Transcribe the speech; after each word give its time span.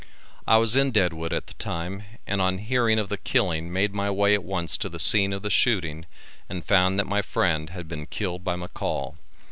I 0.47 0.57
was 0.57 0.75
in 0.75 0.89
Deadwood 0.89 1.31
at 1.31 1.45
the 1.45 1.53
time 1.53 2.01
and 2.25 2.41
on 2.41 2.57
hearing 2.57 2.97
of 2.97 3.09
the 3.09 3.19
killing 3.19 3.71
made 3.71 3.93
my 3.93 4.09
way 4.09 4.33
at 4.33 4.43
once 4.43 4.75
to 4.77 4.89
the 4.89 4.97
scene 4.97 5.31
of 5.31 5.43
the 5.43 5.51
shooting 5.51 6.07
and 6.49 6.65
found 6.65 6.97
that 6.97 7.05
my 7.05 7.21
friend 7.21 7.69
had 7.69 7.87
been 7.87 8.07
killed 8.07 8.43
by 8.43 8.55
McCall. 8.55 9.17